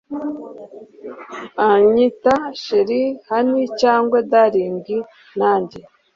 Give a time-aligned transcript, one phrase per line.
[1.69, 2.89] anyita chr
[3.27, 4.79] honey cyangwa darling
[5.39, 5.79] nanjye